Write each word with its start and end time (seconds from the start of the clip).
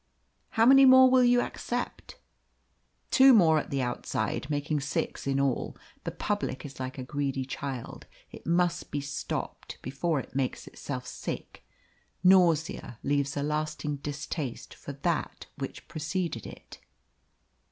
"How 0.57 0.65
many 0.65 0.83
more 0.83 1.11
will 1.11 1.23
you 1.23 1.41
accept?" 1.41 2.17
"Two 3.11 3.35
more 3.35 3.59
at 3.59 3.69
the 3.69 3.83
outside, 3.83 4.49
making 4.49 4.79
six 4.79 5.27
in 5.27 5.39
all. 5.39 5.77
The 6.05 6.11
public 6.11 6.65
is 6.65 6.79
like 6.79 6.97
a 6.97 7.03
greedy 7.03 7.45
child, 7.45 8.07
it 8.31 8.47
must 8.47 8.89
be 8.89 8.99
stopped 8.99 9.77
before 9.83 10.19
it 10.19 10.35
makes 10.35 10.65
itself 10.65 11.05
sick. 11.05 11.63
Nausea 12.23 12.97
leaves 13.03 13.37
a 13.37 13.43
lasting 13.43 13.97
distaste 13.97 14.73
for 14.73 14.93
that 14.93 15.45
which 15.59 15.87
preceded 15.87 16.47
it." 16.47 16.79